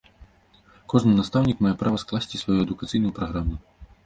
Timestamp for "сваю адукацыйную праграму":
2.45-3.55